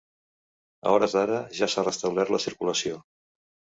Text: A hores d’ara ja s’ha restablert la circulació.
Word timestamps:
A 0.87 0.93
hores 0.95 1.13
d’ara 1.17 1.43
ja 1.59 1.69
s’ha 1.73 1.85
restablert 1.89 2.35
la 2.37 2.43
circulació. 2.47 2.99